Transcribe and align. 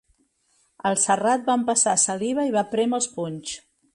El 0.89 0.97
Serrat 1.01 1.43
va 1.51 1.57
empassar 1.63 1.95
saliva 2.05 2.47
i 2.49 2.57
va 2.57 2.65
prémer 2.75 3.01
els 3.03 3.13
punys. 3.19 3.55